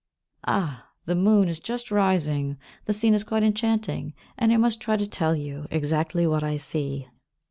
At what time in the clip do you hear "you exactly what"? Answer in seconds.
5.35-6.43